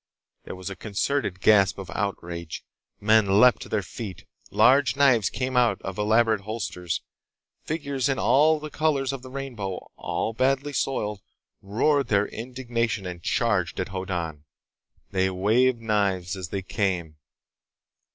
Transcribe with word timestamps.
There 0.45 0.55
was 0.55 0.71
a 0.71 0.75
concerted 0.75 1.41
gasp 1.41 1.77
of 1.77 1.91
outrage. 1.91 2.63
Men 2.99 3.39
leaped 3.39 3.61
to 3.61 3.69
their 3.69 3.83
feet. 3.83 4.25
Large 4.49 4.95
knives 4.95 5.29
came 5.29 5.55
out 5.55 5.79
of 5.83 5.99
elaborate 5.99 6.41
holsters. 6.41 7.03
Figures 7.65 8.09
in 8.09 8.17
all 8.17 8.59
the 8.59 8.71
colors 8.71 9.13
of 9.13 9.21
the 9.21 9.29
rainbow—all 9.29 10.33
badly 10.33 10.73
soiled—roared 10.73 12.07
their 12.07 12.25
indignation 12.25 13.05
and 13.05 13.21
charged 13.21 13.79
at 13.79 13.89
Hoddan. 13.89 14.45
They 15.11 15.29
waved 15.29 15.81
knives 15.81 16.35
as 16.35 16.49
they 16.49 16.63
came. 16.63 17.17